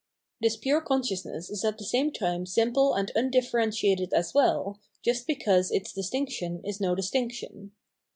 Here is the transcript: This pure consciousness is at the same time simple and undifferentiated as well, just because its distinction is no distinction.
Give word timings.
This 0.41 0.57
pure 0.57 0.81
consciousness 0.81 1.51
is 1.51 1.63
at 1.63 1.77
the 1.77 1.83
same 1.85 2.11
time 2.11 2.47
simple 2.47 2.95
and 2.95 3.11
undifferentiated 3.15 4.13
as 4.13 4.33
well, 4.33 4.79
just 5.05 5.27
because 5.27 5.69
its 5.69 5.93
distinction 5.93 6.59
is 6.65 6.81
no 6.81 6.95
distinction. 6.95 7.73